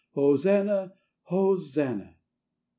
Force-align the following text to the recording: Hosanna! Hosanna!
Hosanna! 0.15 0.95
Hosanna! 1.25 2.15